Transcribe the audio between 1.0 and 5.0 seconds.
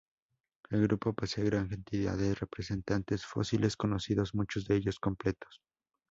posee gran cantidad de representantes fósiles conocidos, muchos de ellos